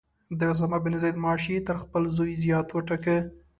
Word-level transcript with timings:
د 0.39 0.41
اسامه 0.53 0.77
بن 0.85 0.93
زید 1.01 1.15
معاش 1.23 1.43
یې 1.53 1.57
تر 1.67 1.75
خپل 1.83 2.03
زوی 2.17 2.33
زیات 2.43 2.67
وټاکه. 2.71 3.17